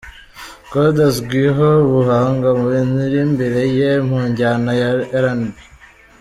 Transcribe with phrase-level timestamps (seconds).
[0.71, 4.89] Kode azwiho ubuhanga mu miririmbire ye, mu njyana ya
[5.23, 5.53] RnB.